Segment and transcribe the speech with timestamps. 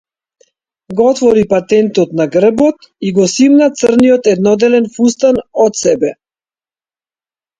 [0.99, 6.11] Го отвори патентот на грбот и го симна црниот едноделен фустан од себе.